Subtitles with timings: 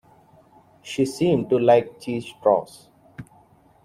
[0.81, 2.89] She seemed to like cheese straws.